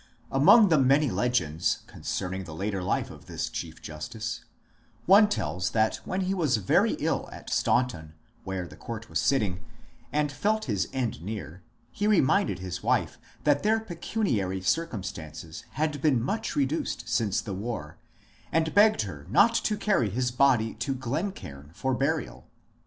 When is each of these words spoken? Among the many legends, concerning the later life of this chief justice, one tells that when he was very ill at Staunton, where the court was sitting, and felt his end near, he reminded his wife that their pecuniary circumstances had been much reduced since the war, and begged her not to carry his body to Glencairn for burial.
Among 0.31 0.69
the 0.69 0.79
many 0.79 1.11
legends, 1.11 1.83
concerning 1.85 2.45
the 2.45 2.55
later 2.55 2.81
life 2.81 3.11
of 3.11 3.27
this 3.27 3.49
chief 3.49 3.83
justice, 3.83 4.43
one 5.05 5.29
tells 5.29 5.69
that 5.77 5.97
when 6.05 6.21
he 6.21 6.33
was 6.33 6.57
very 6.57 6.93
ill 6.93 7.29
at 7.31 7.51
Staunton, 7.51 8.15
where 8.43 8.65
the 8.67 8.75
court 8.75 9.09
was 9.11 9.19
sitting, 9.19 9.63
and 10.11 10.31
felt 10.31 10.65
his 10.65 10.87
end 10.91 11.21
near, 11.21 11.61
he 11.91 12.07
reminded 12.07 12.57
his 12.57 12.81
wife 12.81 13.19
that 13.43 13.61
their 13.61 13.79
pecuniary 13.79 14.61
circumstances 14.61 15.65
had 15.73 16.01
been 16.01 16.19
much 16.19 16.55
reduced 16.55 17.07
since 17.07 17.39
the 17.39 17.53
war, 17.53 17.99
and 18.51 18.73
begged 18.73 19.03
her 19.03 19.27
not 19.29 19.53
to 19.53 19.77
carry 19.77 20.09
his 20.09 20.31
body 20.31 20.73
to 20.73 20.95
Glencairn 20.95 21.69
for 21.75 21.93
burial. 21.93 22.47